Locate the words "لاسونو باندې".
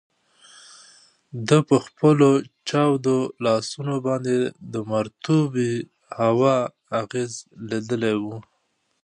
3.45-4.35